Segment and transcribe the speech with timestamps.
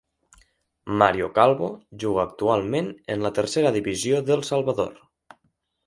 [1.01, 1.69] Mario Calvo
[2.03, 5.03] juga actualment en la tercera divisió d'El Salvador.